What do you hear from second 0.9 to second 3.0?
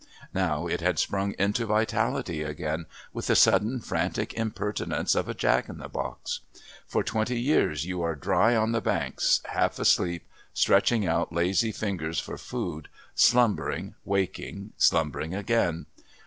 sprung into vitality again